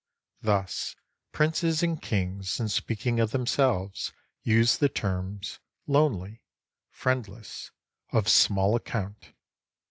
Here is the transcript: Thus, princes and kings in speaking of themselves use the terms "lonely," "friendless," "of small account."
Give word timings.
Thus, 0.41 0.95
princes 1.31 1.83
and 1.83 2.01
kings 2.01 2.59
in 2.59 2.69
speaking 2.69 3.19
of 3.19 3.29
themselves 3.29 4.11
use 4.41 4.79
the 4.79 4.89
terms 4.89 5.59
"lonely," 5.85 6.41
"friendless," 6.89 7.69
"of 8.11 8.27
small 8.27 8.75
account." 8.75 9.33